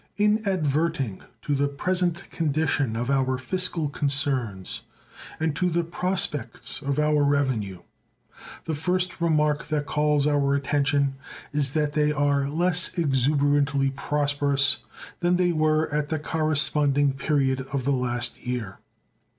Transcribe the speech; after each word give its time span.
In 0.17 0.41
adverting 0.49 1.21
to 1.43 1.53
the 1.53 1.67
present 1.67 2.27
condition 2.31 2.95
of 2.95 3.11
our 3.11 3.37
fiscal 3.37 3.87
concerns 3.87 4.81
and 5.39 5.55
to 5.55 5.69
the 5.69 5.83
prospects 5.83 6.81
of 6.81 6.97
our 6.97 7.23
revenue 7.23 7.83
the 8.65 8.73
first 8.73 9.21
remark 9.21 9.67
that 9.67 9.85
calls 9.85 10.25
our 10.25 10.55
attention 10.55 11.17
is 11.51 11.73
that 11.73 11.93
they 11.93 12.11
are 12.11 12.49
less 12.49 12.97
exuberantly 12.97 13.91
prosperous 13.91 14.77
than 15.19 15.35
they 15.35 15.51
were 15.51 15.87
at 15.93 16.09
the 16.09 16.17
corresponding 16.17 17.13
period 17.13 17.61
of 17.71 17.85
the 17.85 17.91
last 17.91 18.43
year. 18.43 18.79